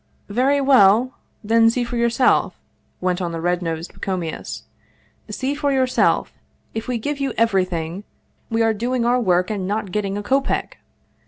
[0.41, 1.13] "Very well,
[1.43, 2.59] then, see for yourself,"
[3.01, 4.63] went on the red nosed Pacomius,"
[5.29, 6.33] see for yourself.
[6.73, 8.03] If we give you every thing,
[8.49, 10.79] we are doing our work and not getting a kopeck